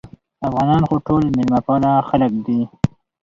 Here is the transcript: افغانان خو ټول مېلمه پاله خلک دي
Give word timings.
افغانان 0.47 0.81
خو 0.87 0.95
ټول 1.07 1.21
مېلمه 1.35 1.59
پاله 1.67 1.91
خلک 2.09 2.31
دي 2.45 2.59